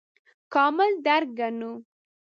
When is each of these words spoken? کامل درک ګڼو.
کامل 0.53 0.91
درک 1.05 1.29
ګڼو. 1.39 1.71